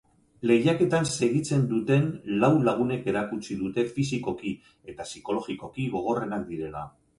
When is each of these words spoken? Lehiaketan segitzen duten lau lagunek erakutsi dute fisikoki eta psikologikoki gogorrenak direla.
Lehiaketan 0.51 1.03
segitzen 1.09 1.65
duten 1.73 2.07
lau 2.45 2.49
lagunek 2.69 3.05
erakutsi 3.13 3.59
dute 3.61 3.87
fisikoki 3.99 4.57
eta 4.95 5.09
psikologikoki 5.13 5.89
gogorrenak 5.97 6.51
direla. 6.53 6.87